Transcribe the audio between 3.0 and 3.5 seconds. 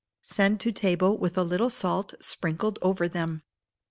them.